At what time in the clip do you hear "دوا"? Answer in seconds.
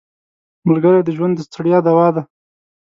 1.87-2.07